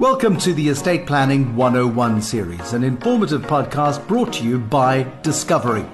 [0.00, 5.84] Welcome to the Estate Planning 101 series, an informative podcast brought to you by Discovery.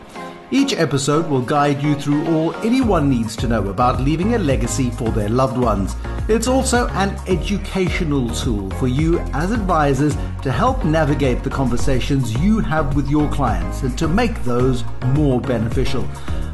[0.52, 4.90] Each episode will guide you through all anyone needs to know about leaving a legacy
[4.90, 5.96] for their loved ones.
[6.28, 12.60] It's also an educational tool for you as advisors to help navigate the conversations you
[12.60, 14.84] have with your clients and to make those
[15.14, 16.08] more beneficial.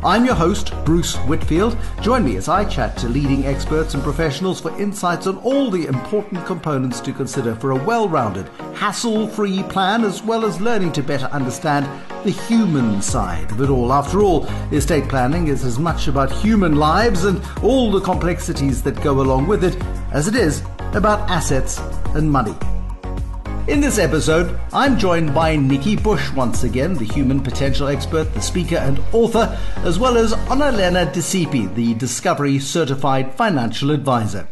[0.05, 1.79] I'm your host, Bruce Whitfield.
[2.01, 5.87] Join me as I chat to leading experts and professionals for insights on all the
[5.87, 10.91] important components to consider for a well rounded, hassle free plan, as well as learning
[10.95, 11.87] to better understand
[12.25, 13.93] the human side of it all.
[13.93, 19.01] After all, estate planning is as much about human lives and all the complexities that
[19.03, 20.65] go along with it as it is
[20.95, 21.79] about assets
[22.17, 22.57] and money.
[23.69, 28.41] In this episode, I'm joined by Nikki Bush once again, the human potential expert, the
[28.41, 34.49] speaker and author, as well as Onalenna Disipi, the Discovery Certified Financial Advisor.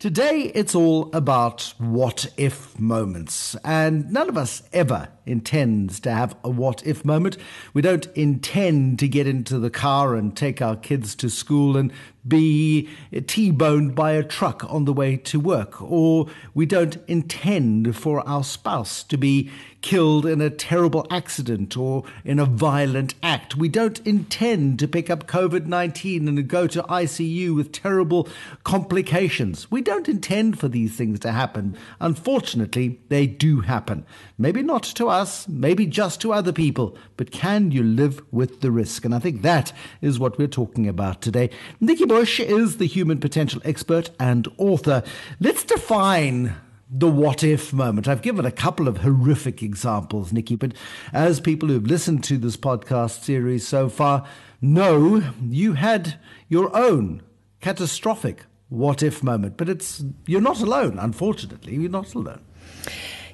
[0.00, 6.36] Today, it's all about what if moments, and none of us ever intends to have
[6.44, 7.36] a what if moment.
[7.74, 11.92] We don't intend to get into the car and take our kids to school and
[12.26, 12.88] be
[13.26, 18.26] T boned by a truck on the way to work, or we don't intend for
[18.28, 23.56] our spouse to be killed in a terrible accident or in a violent act.
[23.56, 28.28] We don't intend to pick up COVID 19 and go to ICU with terrible
[28.62, 29.70] complications.
[29.70, 31.76] We don't intend for these things to happen.
[31.98, 34.06] Unfortunately, they do happen.
[34.38, 38.70] Maybe not to us, maybe just to other people, but can you live with the
[38.70, 39.04] risk?
[39.04, 41.50] And I think that is what we're talking about today.
[41.80, 45.02] Nikki Bush is the human potential expert and author.
[45.38, 46.56] Let's define
[46.90, 48.08] the what if moment.
[48.08, 50.72] I've given a couple of horrific examples, Nikki, but
[51.12, 54.26] as people who've listened to this podcast series so far
[54.60, 56.18] know, you had
[56.48, 57.22] your own
[57.60, 59.56] catastrophic what if moment.
[59.56, 61.74] But it's you're not alone, unfortunately.
[61.74, 62.40] You're not alone.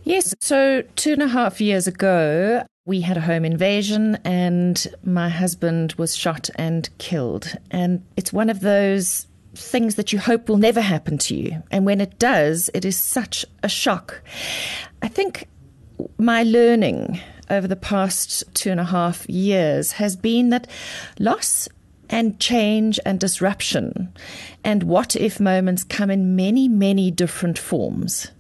[0.05, 0.35] Yes.
[0.41, 5.93] So, two and a half years ago, we had a home invasion and my husband
[5.99, 7.53] was shot and killed.
[7.71, 11.63] And it's one of those things that you hope will never happen to you.
[11.71, 14.23] And when it does, it is such a shock.
[15.03, 15.49] I think
[16.17, 20.67] my learning over the past two and a half years has been that
[21.19, 21.69] loss
[22.11, 24.15] and change and disruption
[24.65, 28.31] and what if moments come in many, many different forms.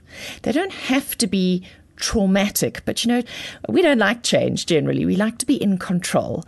[0.42, 1.64] They don't have to be
[1.98, 2.82] traumatic.
[2.84, 3.22] But you know,
[3.68, 5.04] we don't like change generally.
[5.04, 6.44] We like to be in control.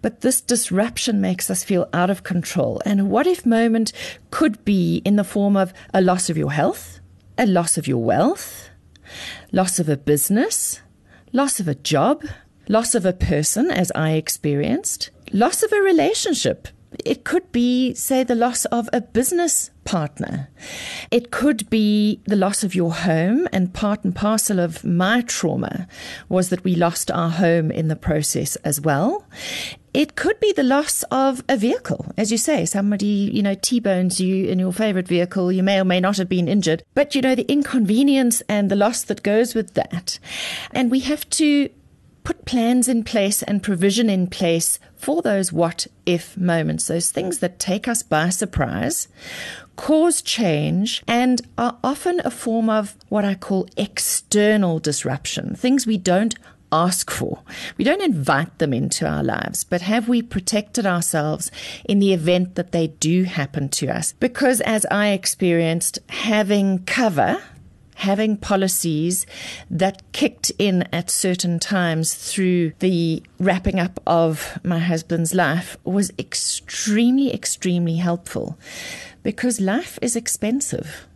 [0.00, 2.80] But this disruption makes us feel out of control.
[2.84, 3.92] And a what if moment
[4.30, 7.00] could be in the form of a loss of your health,
[7.36, 8.70] a loss of your wealth,
[9.50, 10.80] loss of a business,
[11.32, 12.24] loss of a job,
[12.68, 16.68] loss of a person, as I experienced, loss of a relationship
[17.04, 20.48] it could be, say, the loss of a business partner.
[21.10, 25.88] It could be the loss of your home, and part and parcel of my trauma
[26.28, 29.26] was that we lost our home in the process as well.
[29.94, 32.12] It could be the loss of a vehicle.
[32.16, 35.52] As you say, somebody, you know, T-bones you in your favorite vehicle.
[35.52, 38.76] You may or may not have been injured, but you know, the inconvenience and the
[38.76, 40.18] loss that goes with that.
[40.70, 41.68] And we have to
[42.24, 47.40] put plans in place and provision in place for those what if moments, those things
[47.40, 49.08] that take us by surprise,
[49.76, 55.98] cause change, and are often a form of what I call external disruption, things we
[55.98, 56.34] don't
[56.72, 57.42] ask for.
[57.76, 61.50] We don't invite them into our lives, but have we protected ourselves
[61.84, 64.14] in the event that they do happen to us?
[64.14, 67.42] Because as I experienced, having cover
[67.96, 69.26] having policies
[69.70, 76.10] that kicked in at certain times through the wrapping up of my husband's life was
[76.18, 78.58] extremely, extremely helpful
[79.22, 81.06] because life is expensive.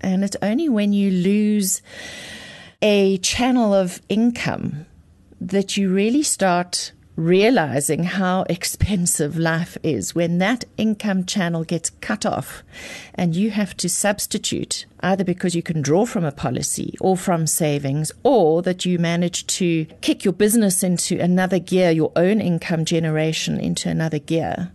[0.00, 1.82] And it's only when you lose
[2.82, 4.86] a channel of income
[5.40, 12.26] that you really start realizing how expensive life is when that income channel gets cut
[12.26, 12.62] off
[13.14, 17.46] and you have to substitute either because you can draw from a policy or from
[17.46, 22.84] savings or that you manage to kick your business into another gear, your own income
[22.84, 24.70] generation into another gear.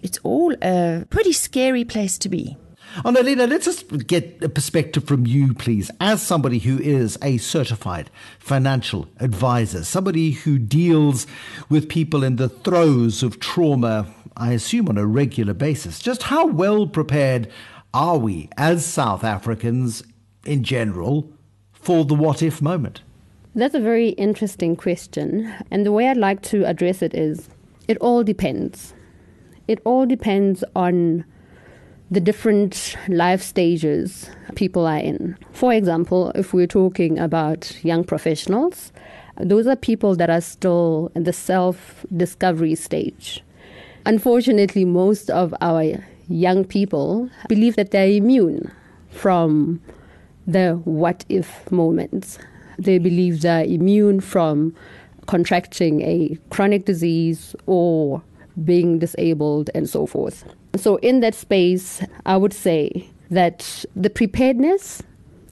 [0.00, 2.56] It's all a pretty scary place to be.
[3.04, 7.18] Oh, no, Lena, let's just get a perspective from you, please, as somebody who is
[7.22, 11.26] a certified financial advisor, somebody who deals
[11.68, 16.00] with people in the throes of trauma, I assume on a regular basis.
[16.00, 17.48] Just how well prepared
[17.94, 20.02] are we as South Africans
[20.44, 21.32] in general
[21.72, 23.02] for the what if moment?
[23.54, 25.52] That's a very interesting question.
[25.70, 27.48] And the way I'd like to address it is
[27.88, 28.94] it all depends.
[29.66, 31.24] It all depends on
[32.10, 35.36] the different life stages people are in.
[35.52, 38.92] For example, if we're talking about young professionals,
[39.36, 43.42] those are people that are still in the self discovery stage.
[44.06, 48.70] Unfortunately, most of our young people believe that they're immune
[49.10, 49.80] from
[50.46, 52.38] the what if moments.
[52.78, 54.74] They believe they're immune from
[55.26, 58.22] contracting a chronic disease or
[58.64, 60.44] being disabled and so forth.
[60.76, 65.02] So, in that space, I would say that the preparedness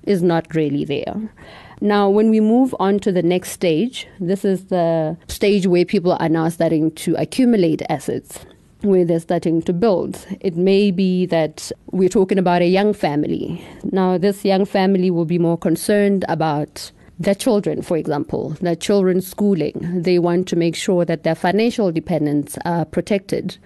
[0.04, 1.30] is not really there.
[1.80, 6.16] Now, when we move on to the next stage, this is the stage where people
[6.18, 8.44] are now starting to accumulate assets,
[8.80, 10.26] where they're starting to build.
[10.40, 13.64] It may be that we're talking about a young family.
[13.92, 16.90] Now, this young family will be more concerned about
[17.20, 20.02] their children, for example, their children's schooling.
[20.02, 23.56] They want to make sure that their financial dependents are protected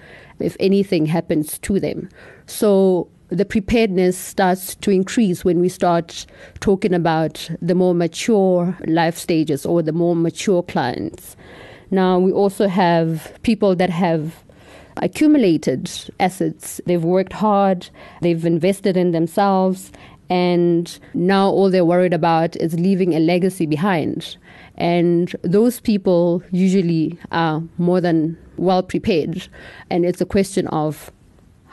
[0.42, 2.08] if anything happens to them.
[2.46, 6.26] So the preparedness starts to increase when we start
[6.60, 11.36] talking about the more mature life stages or the more mature clients.
[11.90, 14.44] Now, we also have people that have
[14.98, 15.90] accumulated
[16.20, 16.80] assets.
[16.86, 17.88] They've worked hard,
[18.20, 19.92] they've invested in themselves,
[20.28, 24.36] and now all they're worried about is leaving a legacy behind.
[24.76, 29.48] And those people usually are more than well prepared.
[29.90, 31.10] And it's a question of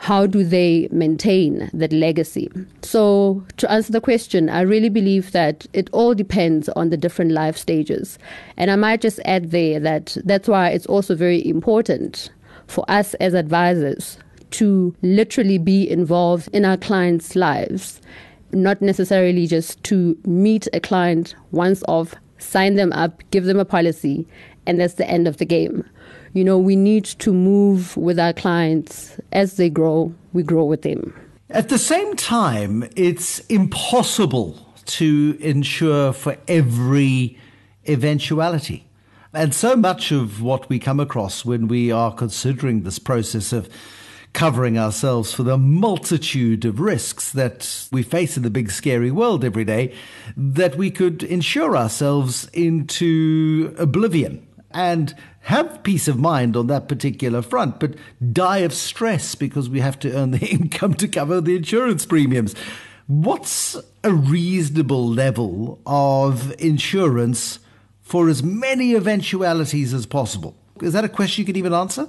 [0.00, 2.50] how do they maintain that legacy?
[2.80, 7.32] So, to answer the question, I really believe that it all depends on the different
[7.32, 8.18] life stages.
[8.56, 12.30] And I might just add there that that's why it's also very important
[12.66, 14.16] for us as advisors
[14.52, 18.00] to literally be involved in our clients' lives,
[18.52, 23.66] not necessarily just to meet a client once off, sign them up, give them a
[23.66, 24.26] policy,
[24.66, 25.84] and that's the end of the game
[26.32, 30.82] you know, we need to move with our clients as they grow, we grow with
[30.82, 31.14] them.
[31.50, 37.38] At the same time, it's impossible to insure for every
[37.88, 38.86] eventuality.
[39.32, 43.68] And so much of what we come across when we are considering this process of
[44.32, 49.44] covering ourselves for the multitude of risks that we face in the big scary world
[49.44, 49.92] every day,
[50.36, 57.42] that we could insure ourselves into oblivion and have peace of mind on that particular
[57.42, 57.94] front, but
[58.32, 62.54] die of stress because we have to earn the income to cover the insurance premiums.
[63.06, 67.58] What's a reasonable level of insurance
[68.00, 70.54] for as many eventualities as possible?
[70.80, 72.08] Is that a question you can even answer?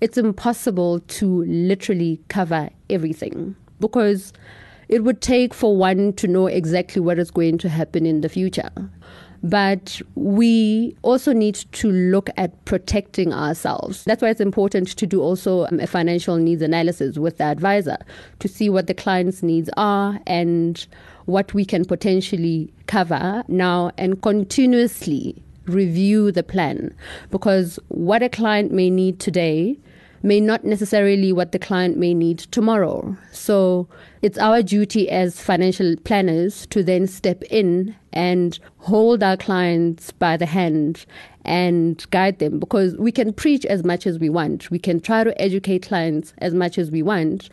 [0.00, 4.32] It's impossible to literally cover everything because
[4.88, 8.28] it would take for one to know exactly what is going to happen in the
[8.28, 8.70] future.
[9.44, 14.02] But we also need to look at protecting ourselves.
[14.04, 17.98] That's why it's important to do also um, a financial needs analysis with the advisor
[18.38, 20.86] to see what the client's needs are and
[21.26, 26.94] what we can potentially cover now and continuously review the plan
[27.30, 29.76] because what a client may need today
[30.24, 33.14] may not necessarily what the client may need tomorrow.
[33.30, 33.86] So
[34.22, 40.38] it's our duty as financial planners to then step in and hold our clients by
[40.38, 41.04] the hand
[41.44, 44.70] and guide them because we can preach as much as we want.
[44.70, 47.50] We can try to educate clients as much as we want,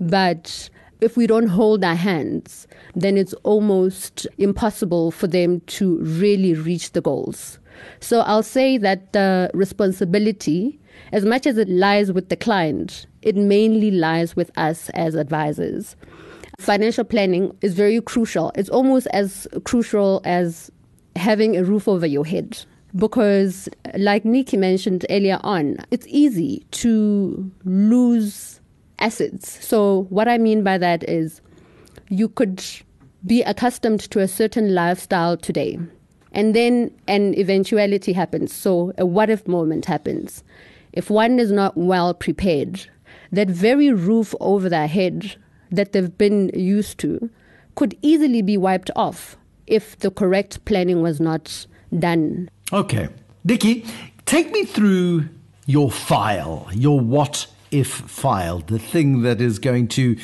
[0.00, 0.70] but
[1.00, 6.92] if we don't hold our hands, then it's almost impossible for them to really reach
[6.92, 7.58] the goals.
[7.98, 10.78] So I'll say that the responsibility
[11.10, 15.96] as much as it lies with the client, it mainly lies with us as advisors.
[16.58, 18.52] Financial planning is very crucial.
[18.54, 20.70] It's almost as crucial as
[21.16, 22.64] having a roof over your head.
[22.94, 28.60] Because, like Nikki mentioned earlier on, it's easy to lose
[28.98, 29.64] assets.
[29.64, 31.40] So, what I mean by that is
[32.10, 32.62] you could
[33.26, 35.78] be accustomed to a certain lifestyle today,
[36.32, 38.52] and then an eventuality happens.
[38.52, 40.44] So, a what if moment happens
[40.92, 42.86] if one is not well prepared,
[43.30, 45.36] that very roof over their head
[45.70, 47.30] that they've been used to
[47.74, 51.66] could easily be wiped off if the correct planning was not
[51.98, 52.50] done.
[52.72, 53.08] Okay.
[53.44, 53.86] Nikki,
[54.26, 55.28] take me through
[55.66, 60.16] your file, your what if file, the thing that is going to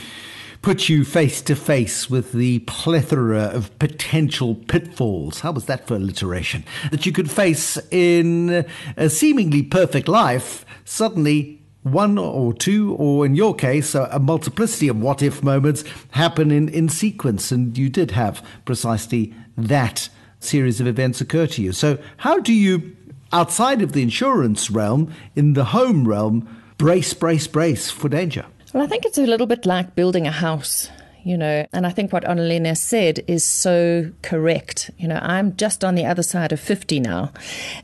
[0.62, 5.40] put you face to face with the plethora of potential pitfalls.
[5.40, 6.64] How was that for alliteration?
[6.90, 13.34] That you could face in a seemingly perfect life, suddenly one or two, or in
[13.34, 17.52] your case, a, multiplicity of what if moments happen in, in sequence.
[17.52, 20.08] And you did have precisely that
[20.40, 21.72] series of events occur to you.
[21.72, 22.96] So, how do you,
[23.32, 26.48] outside of the insurance realm, in the home realm,
[26.78, 28.46] brace, brace, brace for danger?
[28.72, 30.90] Well, I think it's a little bit like building a house
[31.24, 31.66] you know.
[31.72, 34.90] And I think what Onalenna said is so correct.
[34.98, 37.32] You know, I'm just on the other side of 50 now.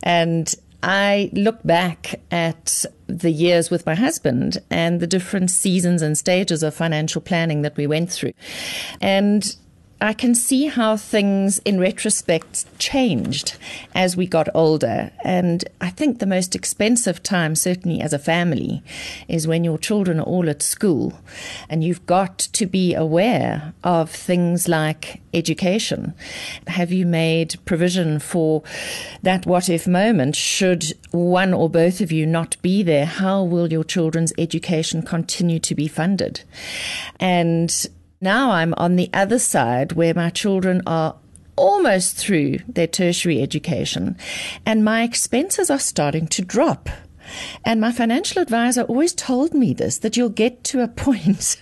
[0.02, 6.16] And I look back at the years with my husband and the different seasons and
[6.16, 8.32] stages of financial planning that we went through.
[9.00, 9.56] And
[10.00, 13.56] I can see how things in retrospect changed
[13.94, 15.10] as we got older.
[15.22, 18.82] And I think the most expensive time, certainly as a family,
[19.28, 21.14] is when your children are all at school
[21.68, 26.14] and you've got to be aware of things like education.
[26.66, 28.62] Have you made provision for
[29.22, 30.36] that what if moment?
[30.36, 35.58] Should one or both of you not be there, how will your children's education continue
[35.60, 36.42] to be funded?
[37.20, 37.86] And
[38.24, 41.14] now I'm on the other side where my children are
[41.56, 44.16] almost through their tertiary education
[44.66, 46.88] and my expenses are starting to drop.
[47.64, 51.56] And my financial advisor always told me this that you'll get to a point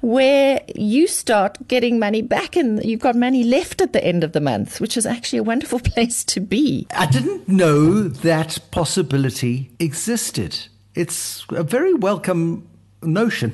[0.00, 4.32] where you start getting money back and you've got money left at the end of
[4.32, 6.86] the month, which is actually a wonderful place to be.
[6.94, 10.68] I didn't know that possibility existed.
[10.94, 12.66] It's a very welcome
[13.06, 13.52] notion.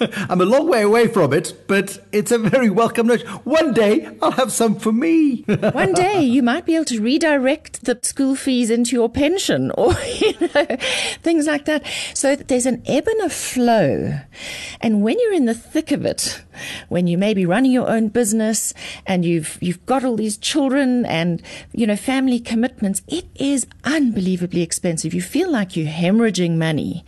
[0.28, 3.26] I'm a long way away from it, but it's a very welcome notion.
[3.44, 5.42] One day I'll have some for me.
[5.72, 9.92] One day you might be able to redirect the school fees into your pension or
[10.20, 10.66] you know
[11.22, 11.84] things like that.
[12.14, 14.20] So there's an ebb and a flow.
[14.80, 16.42] And when you're in the thick of it,
[16.88, 18.74] when you may be running your own business
[19.06, 24.62] and you've you've got all these children and you know family commitments, it is unbelievably
[24.62, 25.14] expensive.
[25.14, 27.04] You feel like you're hemorrhaging money.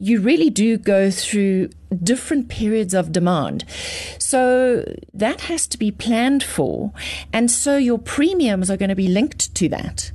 [0.00, 1.70] You really do go through
[2.02, 3.64] different periods of demand.
[4.18, 6.92] So that has to be planned for.
[7.32, 10.12] And so your premiums are going to be linked to that.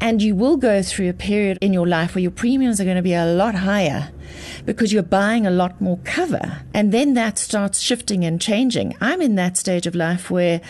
[0.00, 2.96] And you will go through a period in your life where your premiums are going
[2.96, 4.10] to be a lot higher
[4.64, 6.62] because you're buying a lot more cover.
[6.72, 8.96] And then that starts shifting and changing.
[9.00, 10.60] I'm in that stage of life where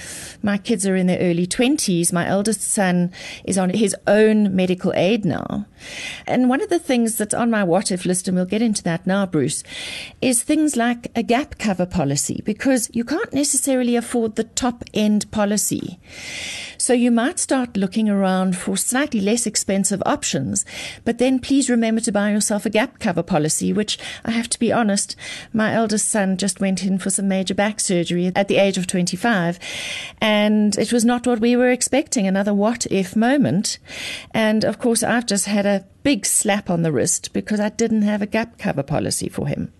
[0.42, 2.12] my kids are in their early 20s.
[2.12, 3.12] My eldest son
[3.44, 5.66] is on his own medical aid now.
[6.26, 8.82] And one of the things that's on my what if list, and we'll get into
[8.84, 9.62] that now, Bruce,
[10.20, 15.30] is things like a gap cover policy because you can't necessarily afford the top end
[15.30, 15.98] policy.
[16.78, 20.64] So you might start looking around for slightly less expensive options,
[21.04, 24.58] but then please remember to buy yourself a gap cover policy, which I have to
[24.58, 25.16] be honest,
[25.52, 28.86] my eldest son just went in for some major back surgery at the age of
[28.86, 29.58] 25,
[30.20, 33.78] and it was not what we were expecting, another what if moment.
[34.32, 38.02] And of course, I've just had a big slap on the wrist because I didn't
[38.02, 39.72] have a gap cover policy for him.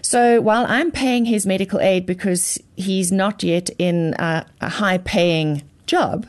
[0.00, 4.98] So while I'm paying his medical aid because he's not yet in a, a high
[4.98, 6.26] paying job.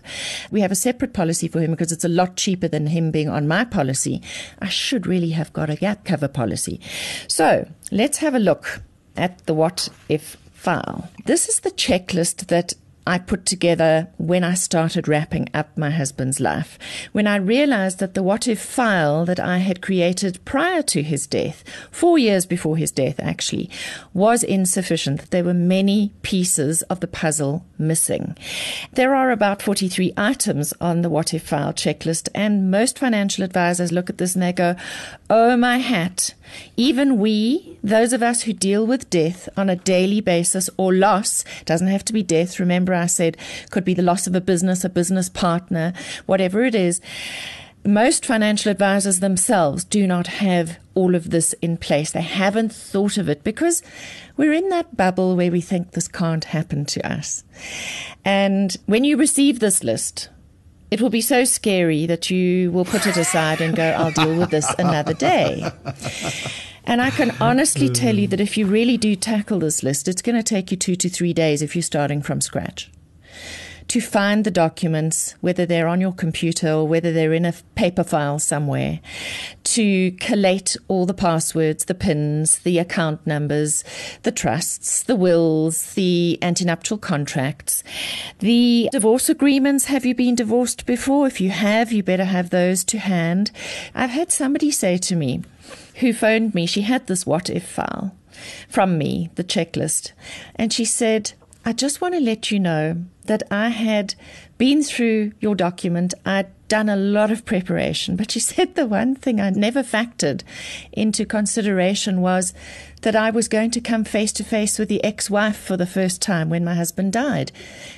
[0.52, 3.30] We have a separate policy for him because it's a lot cheaper than him being
[3.30, 4.22] on my policy.
[4.60, 6.80] I should really have got a gap cover policy.
[7.28, 8.82] So let's have a look
[9.16, 11.10] at the what if file.
[11.26, 12.74] This is the checklist that
[13.08, 16.78] I put together when I started wrapping up my husband's life.
[17.14, 21.26] When I realized that the what if file that I had created prior to his
[21.26, 23.70] death, four years before his death actually,
[24.14, 25.32] was insufficient.
[25.32, 28.36] There were many pieces of the puzzle missing.
[28.92, 33.94] There are about 43 items on the what if file checklist, and most financial advisors
[33.94, 34.76] look at this and they go,
[35.30, 36.34] Oh my hat.
[36.76, 41.44] Even we, those of us who deal with death on a daily basis or loss,
[41.66, 42.60] doesn't have to be death.
[42.60, 43.38] Remember, I said
[43.70, 45.94] could be the loss of a business, a business partner,
[46.26, 47.02] whatever it is.
[47.86, 52.12] Most financial advisors themselves do not have all of this in place.
[52.12, 53.82] They haven't thought of it because
[54.36, 57.44] we're in that bubble where we think this can't happen to us.
[58.26, 60.30] And when you receive this list,
[60.90, 64.38] it will be so scary that you will put it aside and go, I'll deal
[64.38, 65.70] with this another day.
[66.86, 70.22] And I can honestly tell you that if you really do tackle this list, it's
[70.22, 72.90] going to take you two to three days if you're starting from scratch
[73.88, 78.04] to find the documents, whether they're on your computer or whether they're in a paper
[78.04, 79.00] file somewhere,
[79.64, 83.84] to collate all the passwords, the PINs, the account numbers,
[84.24, 87.84] the trusts, the wills, the antenuptial contracts,
[88.40, 89.86] the divorce agreements.
[89.86, 91.28] Have you been divorced before?
[91.28, 93.52] If you have, you better have those to hand.
[93.96, 95.44] I've had somebody say to me,
[95.96, 98.16] who phoned me, she had this what if file
[98.70, 100.12] from me, the checklist,
[100.56, 101.34] and she said,
[101.68, 104.16] I just want to let you know that I had
[104.58, 106.14] been through your document.
[106.26, 110.44] I'd done a lot of preparation, but she said the one thing I never factored
[110.94, 112.54] into consideration was
[113.02, 115.86] that I was going to come face to face with the ex wife for the
[115.86, 117.52] first time when my husband died.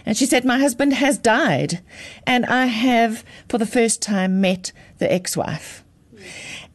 [0.03, 1.83] And she said, My husband has died,
[2.25, 5.83] and I have for the first time met the ex wife.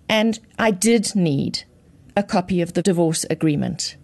[0.09, 1.65] And I did need
[2.17, 3.97] a copy of the divorce agreement.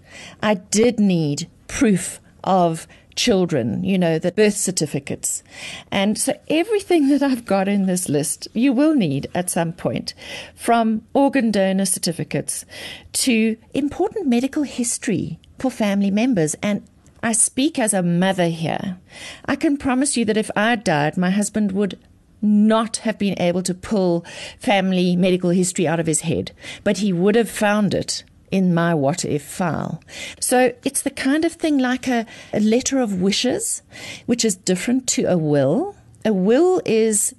[0.42, 5.42] I did need proof of children, you know, the birth certificates.
[5.90, 10.14] And so everything that I've got in this list, you will need at some point,
[10.54, 12.64] from organ donor certificates
[13.12, 16.54] to important medical history for family members.
[16.62, 16.82] And
[17.22, 18.98] I speak as a mother here.
[19.44, 21.98] I can promise you that if I died, my husband would
[22.42, 24.24] not have been able to pull
[24.58, 26.52] family medical history out of his head,
[26.84, 30.02] but he would have found it in my what if file.
[30.40, 33.82] So it's the kind of thing like a, a letter of wishes,
[34.26, 35.94] which is different to a will.
[36.24, 37.34] A will is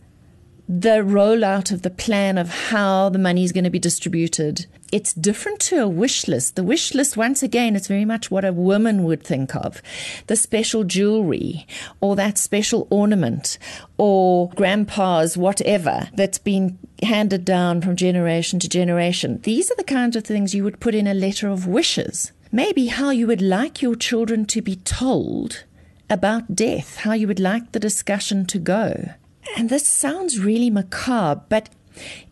[0.67, 4.65] the rollout of the plan of how the money is going to be distributed.
[4.91, 6.57] It's different to a wish list.
[6.57, 9.81] The wish list, once again, it's very much what a woman would think of
[10.27, 11.65] the special jewelry
[12.01, 13.57] or that special ornament
[13.97, 19.39] or grandpa's whatever that's been handed down from generation to generation.
[19.43, 22.33] These are the kinds of things you would put in a letter of wishes.
[22.51, 25.63] Maybe how you would like your children to be told
[26.09, 29.11] about death, how you would like the discussion to go.
[29.57, 31.69] And this sounds really macabre, but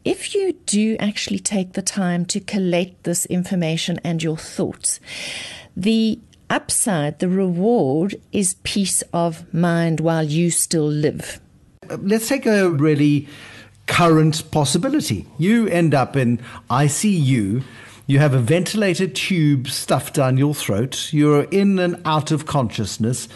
[0.05, 4.99] if you do actually take the time to collate this information and your thoughts,
[5.75, 11.39] the upside, the reward is peace of mind while you still live.
[12.01, 13.27] Let's take a really
[13.87, 15.25] current possibility.
[15.37, 17.63] You end up in ICU.
[18.07, 21.13] You have a ventilated tube stuffed down your throat.
[21.13, 23.27] You're in and out of consciousness.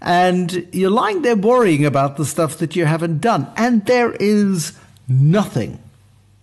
[0.00, 3.46] And you're lying there worrying about the stuff that you haven't done.
[3.56, 4.72] And there is
[5.08, 5.78] nothing,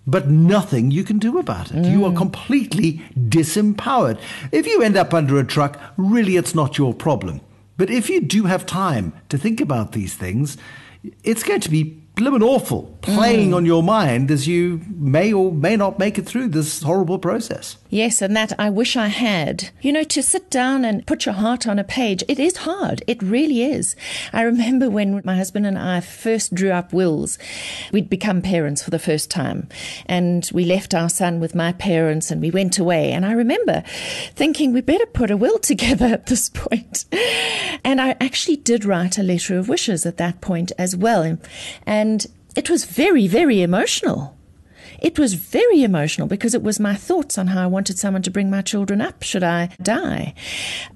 [0.09, 1.77] but nothing you can do about it.
[1.77, 1.91] Mm.
[1.91, 2.17] You are mm.
[2.17, 4.19] completely disempowered.
[4.51, 7.41] If you end up under a truck, really it's not your problem.
[7.77, 10.57] But if you do have time to think about these things,
[11.23, 13.55] it's going to be blimmin' awful playing mm.
[13.55, 17.77] on your mind as you may or may not make it through this horrible process.
[17.89, 19.69] Yes, and that I wish I had.
[19.81, 23.03] You know, to sit down and put your heart on a page, it is hard.
[23.07, 23.95] It really is.
[24.31, 27.39] I remember when my husband and I first drew up wills,
[27.91, 29.69] we'd become parents for the first time.
[30.05, 33.11] And we left our son with my parents and we went away.
[33.11, 33.83] And I remember
[34.35, 37.05] thinking we better put a will together at this point.
[37.83, 41.37] And I actually did write a letter of wishes at that point as well.
[41.85, 44.35] And it was very, very emotional.
[45.01, 48.31] It was very emotional because it was my thoughts on how I wanted someone to
[48.31, 50.33] bring my children up should I die.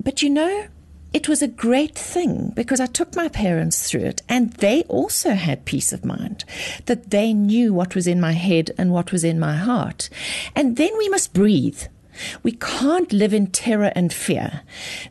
[0.01, 0.67] But you know,
[1.13, 5.35] it was a great thing because I took my parents through it and they also
[5.35, 6.43] had peace of mind
[6.87, 10.09] that they knew what was in my head and what was in my heart.
[10.55, 11.83] And then we must breathe.
[12.43, 14.61] We can't live in terror and fear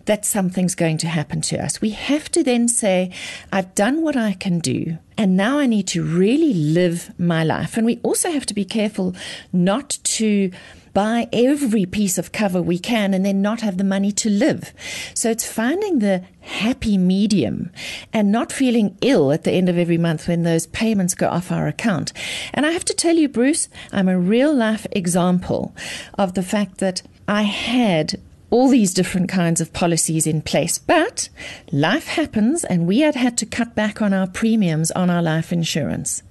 [0.05, 1.81] that something's going to happen to us.
[1.81, 3.11] We have to then say,
[3.53, 7.77] I've done what I can do, and now I need to really live my life.
[7.77, 9.15] And we also have to be careful
[9.53, 10.51] not to
[10.92, 14.72] buy every piece of cover we can and then not have the money to live.
[15.14, 17.70] So it's finding the happy medium
[18.12, 21.52] and not feeling ill at the end of every month when those payments go off
[21.52, 22.12] our account.
[22.52, 25.74] And I have to tell you, Bruce, I'm a real life example
[26.18, 30.76] of the fact that I had all these different kinds of policies in place.
[30.76, 31.31] But
[31.70, 35.52] life happens, and we had had to cut back on our premiums on our life
[35.52, 36.22] insurance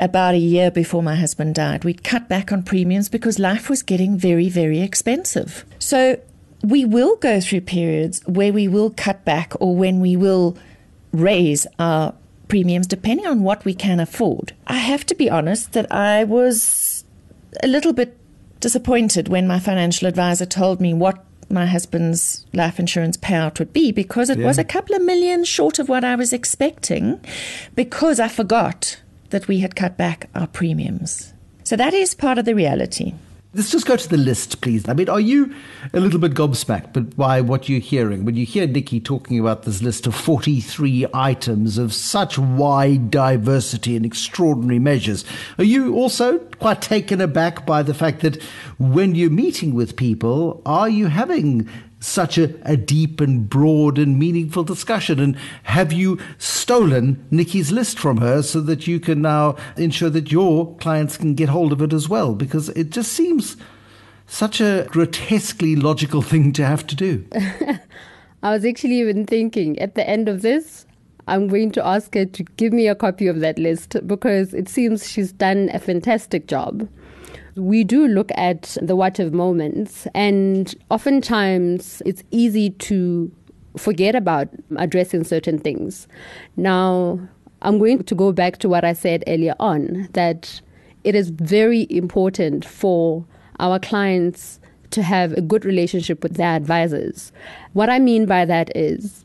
[0.00, 1.84] about a year before my husband died.
[1.84, 5.64] We'd cut back on premiums because life was getting very, very expensive.
[5.78, 6.20] So
[6.62, 10.56] we will go through periods where we will cut back or when we will
[11.12, 12.14] raise our
[12.48, 14.52] premiums depending on what we can afford.
[14.66, 17.04] I have to be honest that I was
[17.62, 18.16] a little bit
[18.60, 23.92] disappointed when my financial advisor told me what my husband's life insurance payout would be
[23.92, 24.46] because it yeah.
[24.46, 27.20] was a couple of million short of what I was expecting
[27.74, 29.01] because I forgot
[29.32, 31.34] that we had cut back our premiums.
[31.64, 33.12] So that is part of the reality.
[33.54, 34.88] Let's just go to the list, please.
[34.88, 35.54] I mean, are you
[35.92, 39.82] a little bit gobsmacked by what you're hearing when you hear Nikki talking about this
[39.82, 45.26] list of 43 items of such wide diversity and extraordinary measures?
[45.58, 48.42] Are you also quite taken aback by the fact that
[48.78, 51.68] when you're meeting with people, are you having
[52.02, 55.20] such a, a deep and broad and meaningful discussion?
[55.20, 60.32] And have you stolen Nikki's list from her so that you can now ensure that
[60.32, 62.34] your clients can get hold of it as well?
[62.34, 63.56] Because it just seems
[64.26, 67.26] such a grotesquely logical thing to have to do.
[68.42, 70.86] I was actually even thinking at the end of this,
[71.28, 74.68] I'm going to ask her to give me a copy of that list because it
[74.68, 76.88] seems she's done a fantastic job
[77.56, 83.30] we do look at the what if moments, and oftentimes it's easy to
[83.76, 86.08] forget about addressing certain things.
[86.56, 87.20] Now,
[87.62, 90.60] I'm going to go back to what I said earlier on that
[91.04, 93.24] it is very important for
[93.60, 94.58] our clients
[94.90, 97.32] to have a good relationship with their advisors.
[97.72, 99.24] What I mean by that is,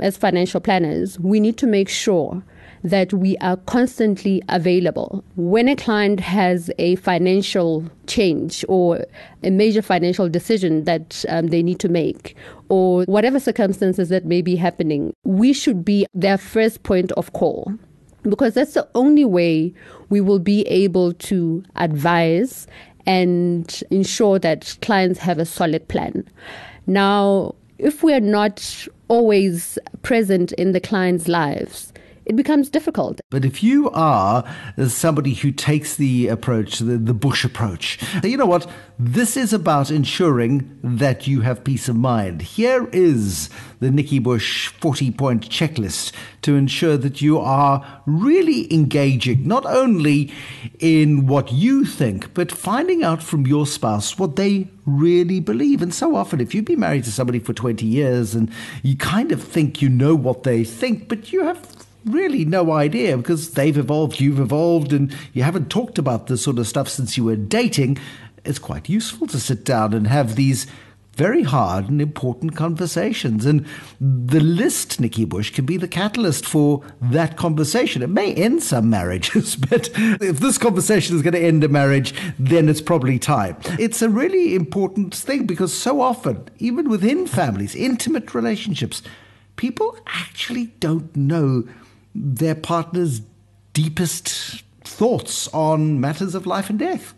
[0.00, 2.42] as financial planners, we need to make sure
[2.84, 5.24] that we are constantly available.
[5.36, 9.06] When a client has a financial change or
[9.42, 12.36] a major financial decision that um, they need to make,
[12.68, 17.72] or whatever circumstances that may be happening, we should be their first point of call
[18.22, 19.74] because that's the only way
[20.08, 22.66] we will be able to advise
[23.06, 26.28] and ensure that clients have a solid plan.
[26.86, 31.92] Now, if we are not always present in the clients' lives,
[32.24, 33.20] it becomes difficult.
[33.30, 34.44] But if you are
[34.88, 38.70] somebody who takes the approach, the, the Bush approach, you know what?
[38.98, 42.42] This is about ensuring that you have peace of mind.
[42.42, 49.46] Here is the Nikki Bush 40 point checklist to ensure that you are really engaging,
[49.46, 50.32] not only
[50.78, 55.82] in what you think, but finding out from your spouse what they really believe.
[55.82, 58.50] And so often, if you've been married to somebody for 20 years and
[58.82, 63.16] you kind of think you know what they think, but you have really no idea
[63.16, 67.16] because they've evolved, you've evolved, and you haven't talked about this sort of stuff since
[67.16, 67.98] you were dating.
[68.44, 70.66] It's quite useful to sit down and have these
[71.14, 73.44] very hard and important conversations.
[73.44, 73.66] And
[74.00, 78.02] the list, Nikki Bush, can be the catalyst for that conversation.
[78.02, 82.14] It may end some marriages, but if this conversation is going to end a marriage,
[82.38, 83.56] then it's probably time.
[83.78, 89.02] It's a really important thing because so often, even within families, intimate relationships,
[89.56, 91.64] people actually don't know
[92.14, 93.22] their partner's
[93.72, 97.14] deepest thoughts on matters of life and death.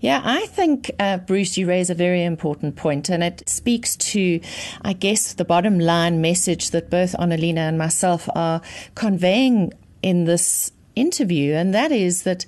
[0.00, 4.40] Yeah, I think, uh, Bruce, you raise a very important point, and it speaks to,
[4.82, 8.62] I guess, the bottom line message that both Onalenna and myself are
[8.94, 12.46] conveying in this interview, and that is that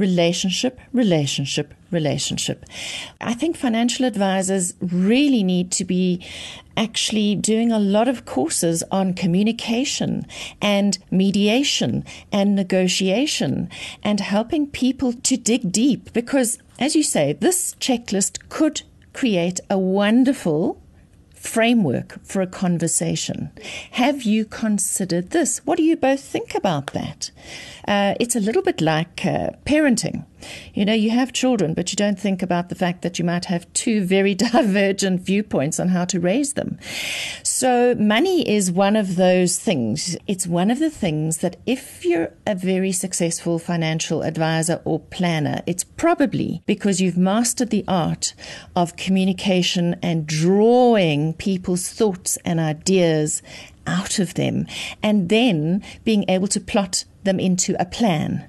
[0.00, 2.64] relationship, relationship, relationship.
[3.20, 6.26] I think financial advisors really need to be
[6.76, 10.26] actually doing a lot of courses on communication
[10.62, 13.68] and mediation and negotiation
[14.02, 18.82] and helping people to dig deep because, as you say, this checklist could
[19.12, 20.80] create a wonderful
[21.40, 23.50] framework for a conversation.
[23.92, 25.58] Have you considered this?
[25.64, 27.30] What do you both think about that?
[27.88, 30.26] Uh, it's a little bit like uh, parenting.
[30.74, 33.46] You know, you have children, but you don't think about the fact that you might
[33.46, 36.78] have two very divergent viewpoints on how to raise them.
[37.60, 40.16] So, money is one of those things.
[40.26, 45.60] It's one of the things that if you're a very successful financial advisor or planner,
[45.66, 48.32] it's probably because you've mastered the art
[48.74, 53.42] of communication and drawing people's thoughts and ideas
[53.86, 54.66] out of them
[55.02, 58.48] and then being able to plot them into a plan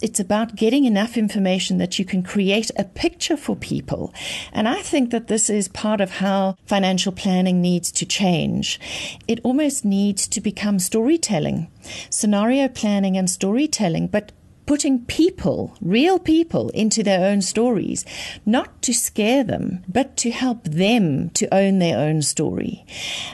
[0.00, 4.12] it's about getting enough information that you can create a picture for people.
[4.52, 8.78] And I think that this is part of how financial planning needs to change.
[9.26, 11.68] It almost needs to become storytelling,
[12.10, 14.32] scenario planning and storytelling, but
[14.66, 18.04] putting people, real people, into their own stories,
[18.44, 22.84] not to scare them, but to help them to own their own story.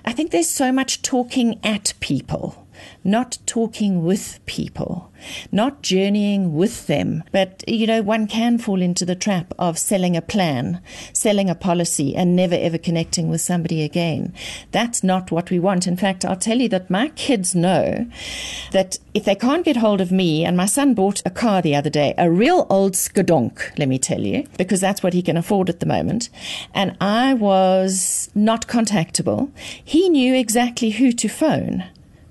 [0.05, 2.62] I think there's so much talking at people
[3.05, 5.13] not talking with people,
[5.51, 7.25] not journeying with them.
[7.33, 10.81] But, you know, one can fall into the trap of selling a plan,
[11.13, 14.33] selling a policy, and never ever connecting with somebody again.
[14.71, 15.87] That's not what we want.
[15.87, 18.07] In fact, I'll tell you that my kids know
[18.73, 21.75] that if they can't get hold of me, and my son bought a car the
[21.75, 25.37] other day, a real old skadonk, let me tell you, because that's what he can
[25.37, 26.31] afford at the moment,
[26.75, 29.51] and I was not contactable,
[29.85, 31.85] he knew exactly who to phone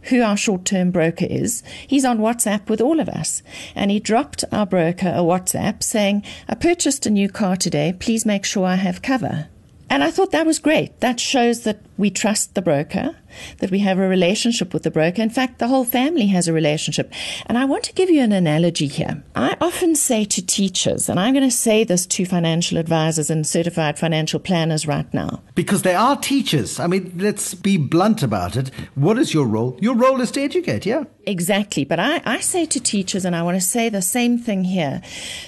[0.03, 1.63] who our short term broker is.
[1.87, 3.43] He's on WhatsApp with all of us.
[3.75, 7.93] And he dropped our broker a WhatsApp saying, I purchased a new car today.
[7.97, 9.47] Please make sure I have cover.
[9.91, 11.01] And I thought that was great.
[11.01, 13.17] That shows that we trust the broker,
[13.57, 15.21] that we have a relationship with the broker.
[15.21, 17.11] In fact, the whole family has a relationship.
[17.45, 19.21] And I want to give you an analogy here.
[19.35, 23.45] I often say to teachers, and I'm going to say this to financial advisors and
[23.45, 25.43] certified financial planners right now.
[25.55, 26.79] Because they are teachers.
[26.79, 28.71] I mean, let's be blunt about it.
[28.95, 29.77] What is your role?
[29.81, 31.03] Your role is to educate, yeah?
[31.27, 31.83] Exactly.
[31.83, 35.01] But I, I say to teachers, and I want to say the same thing here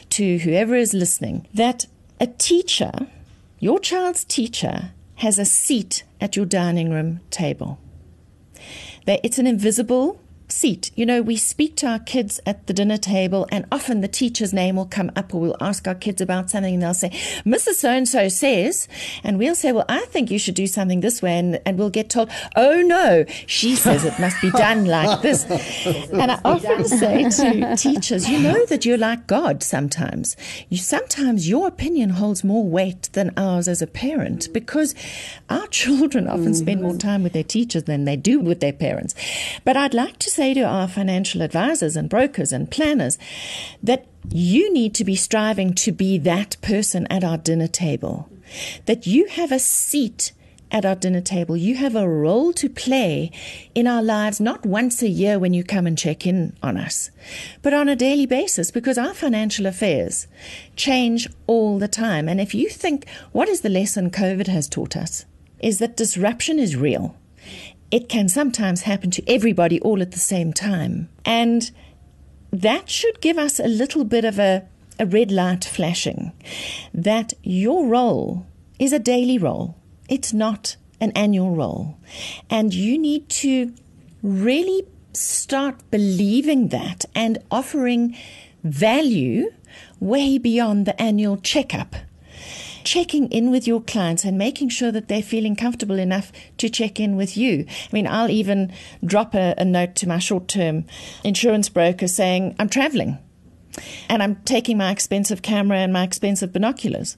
[0.10, 1.86] to whoever is listening, that
[2.20, 2.92] a teacher
[3.64, 7.80] your child's teacher has a seat at your dining room table.
[9.08, 10.20] It's an invisible
[10.54, 10.92] seat.
[10.96, 14.54] You know, we speak to our kids at the dinner table, and often the teacher's
[14.54, 17.10] name will come up, or we'll ask our kids about something, and they'll say,
[17.46, 17.76] Mrs.
[17.76, 18.88] So and so says,
[19.24, 21.90] and we'll say, Well, I think you should do something this way, and, and we'll
[21.90, 25.44] get told, Oh no, she says it must be done like this.
[26.14, 30.38] And I often say to teachers, You know that you're like God sometimes.
[30.70, 34.94] You, sometimes your opinion holds more weight than ours as a parent because
[35.50, 39.16] our children often spend more time with their teachers than they do with their parents.
[39.64, 43.18] But I'd like to say to our financial advisors and brokers and planners
[43.82, 48.30] that you need to be striving to be that person at our dinner table,
[48.86, 50.34] that you have a seat
[50.74, 51.56] at our dinner table.
[51.56, 53.32] You have a role to play
[53.76, 57.12] in our lives, not once a year when you come and check in on us,
[57.62, 60.28] but on a daily basis because our financial affairs
[60.76, 62.28] change all the time.
[62.28, 65.26] And if you think, what is the lesson COVID has taught us?
[65.60, 67.16] Is that disruption is real
[67.94, 71.10] it can sometimes happen to everybody all at the same time.
[71.26, 71.70] And
[72.52, 74.64] that should give us a little bit of a,
[74.98, 76.32] a red light flashing
[76.92, 78.48] that your role
[78.80, 79.78] is a daily role,
[80.10, 81.96] it's not an annual role.
[82.50, 83.72] And you need to
[84.24, 88.18] really start believing that and offering
[88.64, 89.52] value
[90.00, 91.96] way beyond the annual checkup
[92.84, 97.00] checking in with your clients and making sure that they're feeling comfortable enough to check
[97.00, 97.66] in with you.
[97.68, 98.72] I mean, I'll even
[99.06, 100.86] drop a, a note to my short term
[101.24, 103.18] insurance broker saying, I'm traveling
[104.10, 107.18] and I'm taking my expensive camera and my expensive binoculars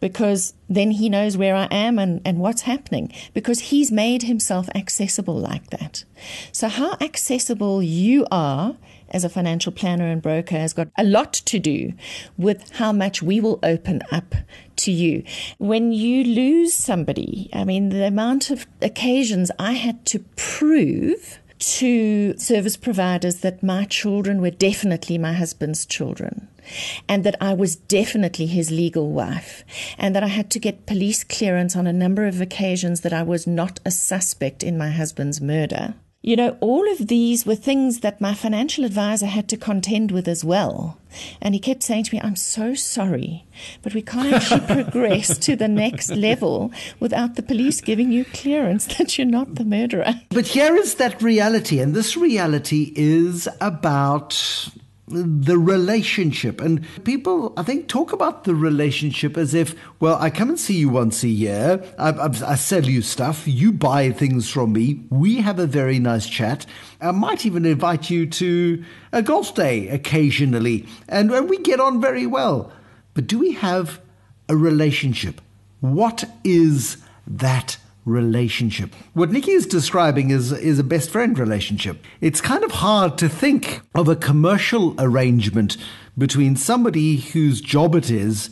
[0.00, 4.68] because then he knows where I am and, and what's happening because he's made himself
[4.74, 6.04] accessible like that.
[6.52, 8.76] So, how accessible you are
[9.14, 11.94] as a financial planner and broker has got a lot to do
[12.36, 14.34] with how much we will open up
[14.76, 15.22] to you.
[15.58, 22.36] When you lose somebody, I mean, the amount of occasions I had to prove to
[22.36, 26.48] service providers that my children were definitely my husband's children
[27.08, 29.64] and that I was definitely his legal wife,
[29.98, 33.22] and that I had to get police clearance on a number of occasions that I
[33.22, 35.94] was not a suspect in my husband's murder.
[36.24, 40.26] You know, all of these were things that my financial advisor had to contend with
[40.26, 40.96] as well.
[41.42, 43.44] And he kept saying to me, I'm so sorry,
[43.82, 48.86] but we can't actually progress to the next level without the police giving you clearance
[48.96, 50.14] that you're not the murderer.
[50.30, 54.70] But here is that reality, and this reality is about
[55.06, 56.60] the relationship.
[56.60, 60.76] And people, I think, talk about the relationship as if, well, I come and see
[60.76, 65.04] you once a year, I, I, I, sell you stuff, you buy things from me,
[65.10, 66.64] we have a very nice chat.
[67.00, 72.00] I might even invite you to a golf day occasionally, and, and we get on
[72.00, 72.72] very well.
[73.12, 74.00] But do we have
[74.48, 75.40] a relationship?
[75.80, 78.94] What is that relationship.
[79.14, 82.04] What Nikki is describing is, is a best friend relationship.
[82.20, 85.76] It's kind of hard to think of a commercial arrangement
[86.16, 88.50] between somebody whose job it is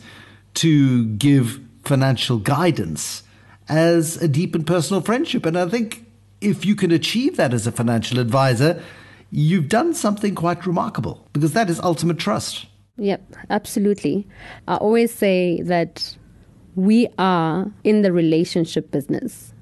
[0.55, 3.23] to give financial guidance
[3.69, 5.45] as a deep and personal friendship.
[5.45, 6.05] And I think
[6.41, 8.81] if you can achieve that as a financial advisor,
[9.31, 12.65] you've done something quite remarkable because that is ultimate trust.
[12.97, 14.27] Yep, absolutely.
[14.67, 16.15] I always say that
[16.75, 19.53] we are in the relationship business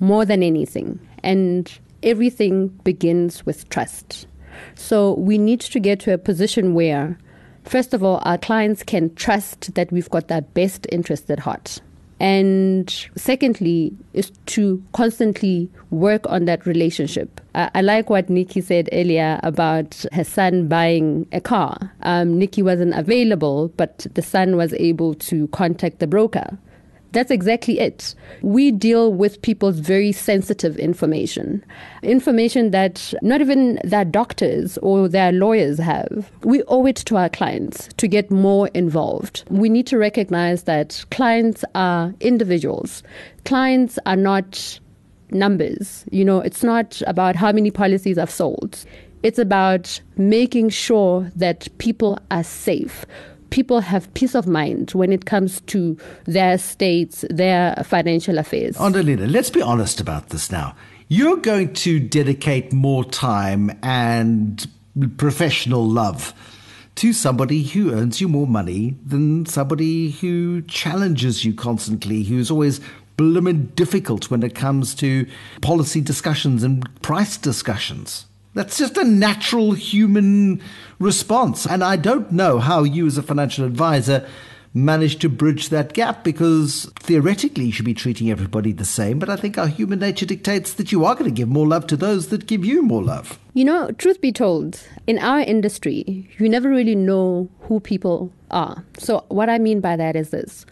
[0.00, 1.00] more than anything.
[1.22, 1.70] And
[2.02, 4.26] everything begins with trust.
[4.74, 7.18] So we need to get to a position where,
[7.64, 11.80] first of all, our clients can trust that we've got their best interest at heart.
[12.18, 17.40] And secondly, is to constantly work on that relationship.
[17.54, 21.92] I, like what Nikki said earlier about her son buying a car.
[22.02, 26.58] Um, Nikki wasn't available, but the son was able to contact the broker.
[27.16, 28.14] That's exactly it.
[28.42, 31.64] We deal with people's very sensitive information,
[32.02, 36.30] information that not even their doctors or their lawyers have.
[36.44, 39.44] We owe it to our clients to get more involved.
[39.48, 43.02] We need to recognize that clients are individuals.
[43.46, 44.78] Clients are not
[45.30, 46.04] numbers.
[46.10, 48.84] You know, it's not about how many policies I've sold.
[49.22, 53.06] It's about making sure that people are safe
[53.50, 58.76] people have peace of mind when it comes to their states, their financial affairs.
[58.76, 60.74] Onalenna, let's be honest about this now.
[61.08, 64.66] You're going to dedicate more time and
[65.18, 66.34] professional love
[66.96, 72.80] to somebody who earns you more money than somebody who challenges you constantly, who's always
[73.16, 75.26] blooming difficult when it comes to
[75.60, 78.26] policy discussions and price discussions.
[78.56, 80.62] That's just a natural human
[80.98, 81.66] response.
[81.66, 84.26] And I don't know how you, as a financial advisor,
[84.72, 89.28] manage to bridge that gap because theoretically you should be treating everybody the same, but
[89.28, 91.98] I think our human nature dictates that you are going to give more love to
[91.98, 93.38] those that give you more love.
[93.52, 98.82] You know, truth be told, in our industry, you never really know who people are.
[98.96, 100.64] So, what I mean by that is this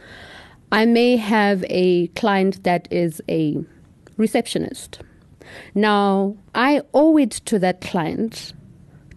[0.73, 3.63] I may have a client that is a
[4.17, 5.01] receptionist.
[5.75, 8.53] Now, I owe it to that client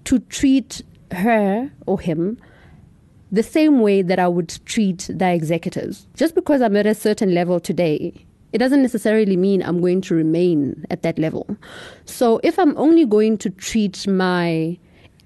[0.06, 2.38] to treat her or him
[3.32, 6.08] the same way that I would treat the executives.
[6.16, 10.16] Just because I'm at a certain level today, it doesn't necessarily mean I'm going to
[10.16, 11.58] remain at that level.
[12.06, 14.78] So if I'm only going to treat my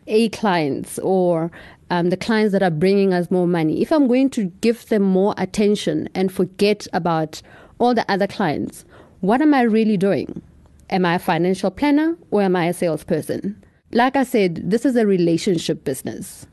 [0.07, 1.51] A clients or
[1.91, 5.03] um, the clients that are bringing us more money, if I'm going to give them
[5.03, 7.41] more attention and forget about
[7.77, 8.83] all the other clients,
[9.19, 10.41] what am I really doing?
[10.91, 13.63] Am I a financial planner or am I a salesperson?
[13.93, 16.45] Like I said, this is a relationship business.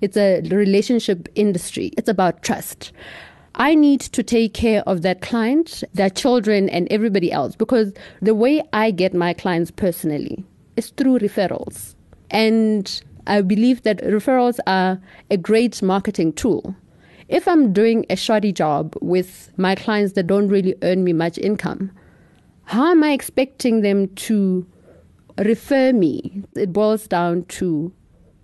[0.00, 1.92] It's a relationship industry.
[1.96, 2.92] It's about trust.
[3.54, 8.34] I need to take care of that client, their children, and everybody else because the
[8.34, 10.44] way I get my clients personally
[10.76, 11.94] is through referrals.
[12.30, 16.76] And I believe that referrals are a great marketing tool.
[17.28, 21.38] If I'm doing a shoddy job with my clients that don't really earn me much
[21.38, 21.90] income,
[22.66, 24.66] how am I expecting them to
[25.38, 26.42] refer me?
[26.54, 27.92] It boils down to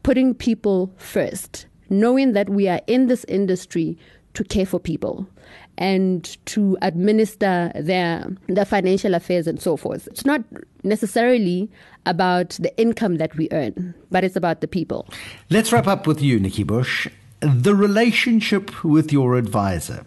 [0.02, 3.98] putting people first, knowing that we are in this industry
[4.34, 5.28] to care for people
[5.76, 10.06] and to administer their their financial affairs and so forth.
[10.06, 10.42] It's not
[10.84, 11.70] necessarily
[12.06, 15.08] about the income that we earn, but it's about the people.
[15.50, 17.08] Let's wrap up with you, Nikki Bush.
[17.40, 20.06] The relationship with your advisor.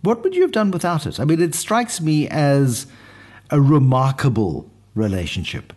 [0.00, 1.20] What would you have done without it?
[1.20, 2.86] I mean, it strikes me as
[3.50, 5.72] a remarkable relationship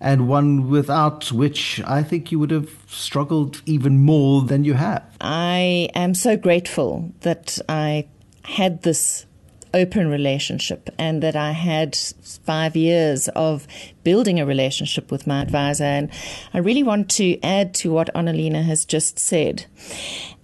[0.00, 5.04] and one without which I think you would have struggled even more than you have.
[5.20, 8.06] I am so grateful that I
[8.42, 9.26] had this
[9.72, 11.96] open relationship and that I had
[12.44, 13.66] five years of
[14.02, 15.84] building a relationship with my advisor.
[15.84, 16.10] And
[16.52, 19.66] I really want to add to what Onalenna has just said.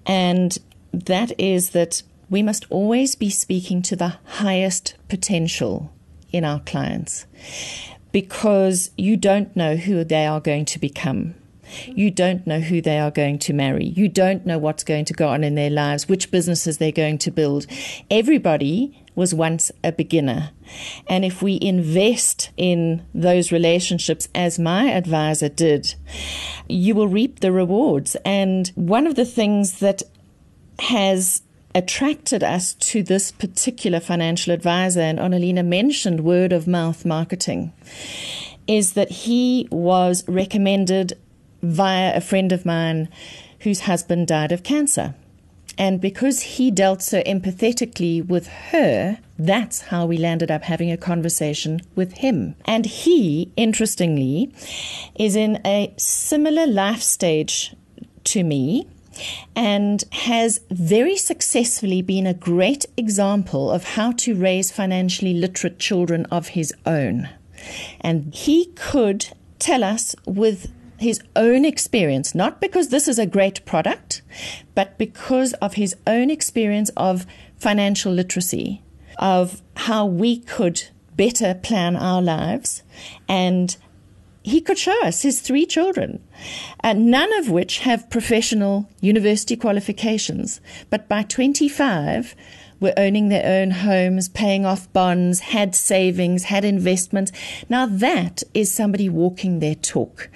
[0.04, 0.56] And
[0.92, 5.92] that is that we must always be speaking to the highest potential
[6.36, 7.26] in our clients
[8.12, 11.34] because you don't know who they are going to become.
[11.86, 13.86] You don't know who they are going to marry.
[13.86, 17.18] You don't know what's going to go on in their lives, which businesses they're going
[17.18, 17.66] to build.
[18.10, 20.50] Everybody was once a beginner.
[21.08, 25.94] And if we invest in those relationships, as my advisor did,
[26.68, 28.14] you will reap the rewards.
[28.24, 30.02] And one of the things that
[30.78, 31.42] has
[31.76, 37.70] attracted us to this particular financial advisor, and Onalenna mentioned word of mouth marketing,
[38.66, 41.12] is that he was recommended
[41.62, 43.10] via a friend of mine
[43.60, 45.14] whose husband died of cancer.
[45.76, 50.96] And because he dealt so empathetically with her, that's how we landed up having a
[50.96, 52.54] conversation with him.
[52.64, 54.54] And he, interestingly,
[55.14, 57.76] is in a similar life stage
[58.24, 58.86] to me
[59.54, 66.26] and has very successfully been a great example of how to raise financially literate children
[66.26, 67.28] of his own.
[68.00, 73.64] And he could tell us with his own experience, not because this is a great
[73.64, 74.22] product,
[74.74, 77.26] but because of his own experience of
[77.58, 78.82] financial literacy,
[79.18, 80.82] of how we could
[81.16, 82.82] better plan our lives
[83.28, 83.76] and
[84.46, 86.22] he could show us his three children,
[86.84, 90.60] uh, none of which have professional university qualifications.
[90.88, 92.36] But by 25,
[92.78, 97.32] were owning their own homes, paying off bonds, had savings, had investments.
[97.68, 100.30] Now that is somebody walking their talk.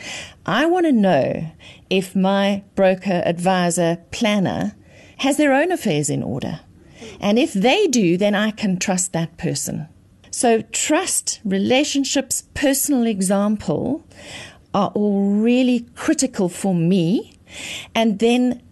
[0.44, 1.52] I want to know
[1.88, 4.74] if my broker, advisor, planner
[5.18, 6.60] has their own affairs in order.
[7.20, 9.86] And if they do, then I can trust that person.
[10.30, 14.04] So, trust, relationships, personal example
[14.72, 17.32] are all really critical for me.
[17.94, 18.62] And then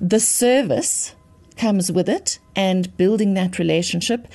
[0.00, 1.14] the service
[1.56, 4.26] comes with it and building that relationship,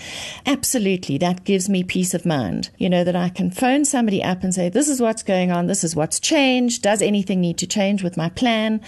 [0.46, 2.70] absolutely, that gives me peace of mind.
[2.78, 5.68] You know, that I can phone somebody up and say, this is what's going on,
[5.68, 8.80] this is what's changed, does anything need to change with my plan?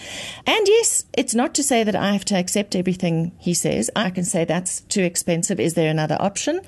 [0.47, 3.91] And yes, it's not to say that I have to accept everything he says.
[3.93, 5.59] I can say that's too expensive.
[5.59, 6.61] Is there another option?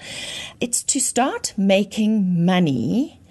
[0.60, 3.22] It's to start making money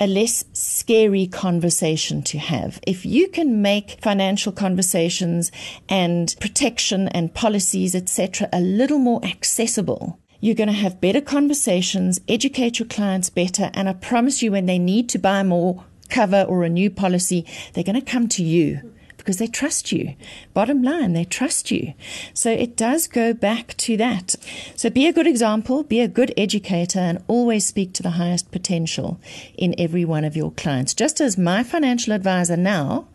[0.00, 2.80] a less scary conversation to have.
[2.86, 5.52] If you can make financial conversations
[5.88, 12.20] and protection and policies, etc., a little more accessible, you're going to have better conversations,
[12.28, 16.42] educate your clients better, and I promise you, when they need to buy more cover
[16.42, 18.93] or a new policy, they're going to come to you
[19.24, 20.14] because they trust you.
[20.52, 21.94] Bottom line, they trust you.
[22.34, 24.36] So it does go back to that.
[24.76, 28.52] So be a good example, be a good educator, and always speak to the highest
[28.52, 29.18] potential
[29.56, 30.92] in every one of your clients.
[30.92, 33.08] Just as my financial advisor now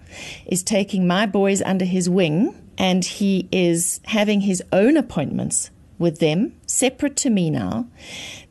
[0.47, 6.17] is taking my boys under his wing and he is having his own appointments with
[6.19, 7.85] them, separate to me now,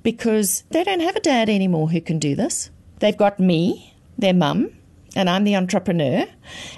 [0.04, 2.70] because they don't have a dad anymore who can do this.
[3.00, 4.70] They've got me, their mum,
[5.18, 6.26] and I'm the entrepreneur.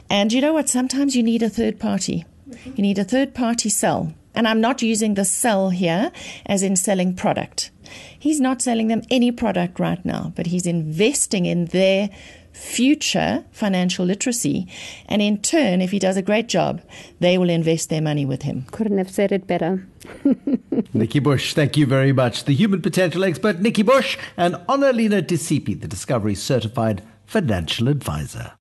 [0.09, 0.71] And you know what?
[0.71, 2.25] Sometimes you need a third party.
[2.65, 4.15] You need a third party sell.
[4.35, 6.11] And I'm not using the sell here
[6.47, 7.71] as in selling product.
[8.19, 12.09] He's not selling them any product right now, but he's investing in their
[12.53, 14.67] future financial literacy.
[15.07, 16.81] And in turn, if he does a great job,
[17.19, 18.65] they will invest their money with him.
[18.71, 19.87] Couldn't have said it better.
[20.95, 22.45] Nikki Bush, thank you very much.
[22.45, 28.55] The human potential expert, Nikki Bush, and Onalenna Disipi, the Discovery Certified Financial Advisor.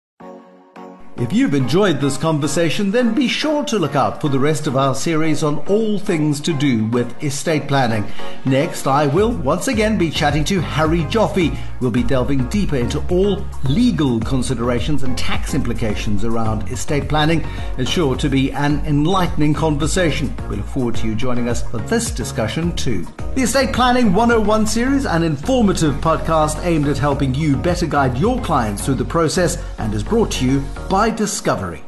[1.17, 4.77] If you've enjoyed this conversation, then be sure to look out for the rest of
[4.77, 8.05] our series on all things to do with estate planning.
[8.45, 11.57] Next, I will once again be chatting to Harry Joffe.
[11.79, 17.45] We'll be delving deeper into all legal considerations and tax implications around estate planning.
[17.77, 20.35] It's sure to be an enlightening conversation.
[20.49, 23.05] We look forward to you joining us for this discussion too.
[23.35, 28.41] The Estate Planning 101 series, an informative podcast aimed at helping you better guide your
[28.41, 31.83] clients through the process and is brought to you by Discovery.